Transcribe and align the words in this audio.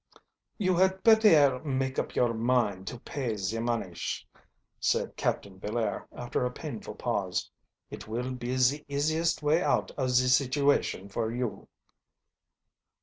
"You 0.57 0.75
had 0.77 1.03
bettair 1.03 1.63
make 1.63 1.99
up 1.99 2.15
your 2.15 2.33
mind 2.33 2.87
to 2.87 2.99
pay 2.99 3.37
ze 3.37 3.59
monish," 3.59 4.27
said 4.79 5.15
Captain 5.15 5.59
Villaire, 5.59 6.07
after 6.11 6.43
a 6.43 6.49
painful 6.49 6.95
pause. 6.95 7.51
"It 7.91 8.07
will 8.07 8.33
be 8.33 8.57
ze 8.57 8.83
easiest 8.87 9.43
way 9.43 9.61
out 9.61 9.91
of 9.91 10.09
ze 10.09 10.27
situation 10.29 11.07
for 11.07 11.31
you." 11.31 11.67